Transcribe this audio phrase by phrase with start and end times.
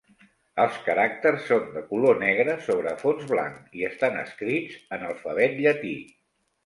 [0.61, 5.97] Els caràcters són de color negre sobre fons blanc i estan escrits en alfabet llatí.